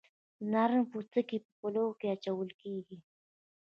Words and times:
د 0.39 0.41
نارنج 0.53 0.85
پوستکي 0.91 1.37
په 1.45 1.49
پلو 1.59 1.85
کې 1.99 2.07
اچول 2.13 2.49
کیږي. 2.61 2.97